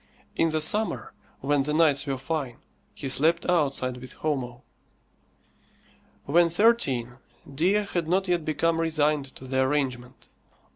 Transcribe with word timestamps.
In 0.35 0.49
the 0.49 0.61
summer, 0.61 1.13
when 1.41 1.61
the 1.61 1.75
nights 1.75 2.07
were 2.07 2.17
fine, 2.17 2.57
he 2.95 3.07
slept 3.07 3.47
outside 3.47 3.97
with 3.97 4.13
Homo. 4.13 4.63
When 6.25 6.49
thirteen, 6.49 7.19
Dea 7.53 7.73
had 7.85 8.07
not 8.07 8.27
yet 8.27 8.43
become 8.43 8.81
resigned 8.81 9.25
to 9.35 9.45
the 9.45 9.61
arrangement. 9.61 10.27